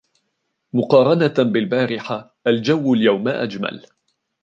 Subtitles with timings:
[0.73, 3.85] مقارنة بالبارحة الجو اليوم أجمل.